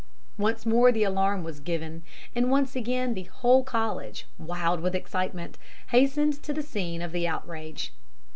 [0.39, 2.01] "Once more the alarm was given,
[2.35, 7.27] and once again the whole College, wild with excitement, hastened to the scene of the
[7.27, 7.93] outrage.